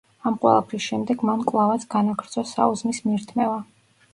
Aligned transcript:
ამ 0.27 0.37
ყველაფრის 0.45 0.83
შემდეგ 0.91 1.21
მან 1.31 1.45
კვლავაც 1.51 1.85
განაგრძო 1.97 2.45
საუზმის 2.53 3.03
მირთმევა. 3.11 3.63